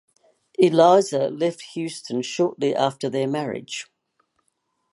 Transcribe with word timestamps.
Eliza 0.57 1.29
left 1.29 1.61
Houston 1.75 2.23
shortly 2.23 2.73
after 2.73 3.07
their 3.07 3.27
marriage. 3.27 3.85